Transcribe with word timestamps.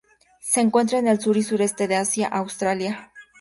Se 0.39 0.61
encuentra 0.61 0.97
en 0.97 1.07
el 1.07 1.19
sur 1.21 1.37
y 1.37 1.43
sureste 1.43 1.87
de 1.87 1.95
Asia 1.95 2.27
a 2.27 2.39
Australia. 2.39 3.11